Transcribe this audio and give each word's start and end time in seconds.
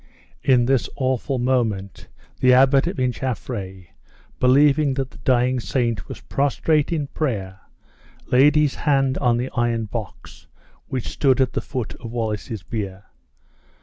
In 0.41 0.65
this 0.65 0.89
awful 0.95 1.37
moment 1.37 2.07
the 2.39 2.53
Abbot 2.53 2.87
of 2.87 2.99
Inchaffray, 2.99 3.89
believing 4.39 4.95
the 4.95 5.05
dying 5.23 5.59
saint 5.59 6.07
was 6.07 6.21
prostrate 6.21 6.91
in 6.91 7.05
prayer, 7.05 7.59
laid 8.25 8.55
his 8.55 8.73
hand 8.73 9.19
on 9.19 9.37
the 9.37 9.51
iron 9.55 9.85
box, 9.85 10.47
which 10.87 11.07
stood 11.07 11.39
at 11.39 11.53
the 11.53 11.61
foot 11.61 11.93
of 11.99 12.09
Wallace's 12.09 12.63
bier. 12.63 13.03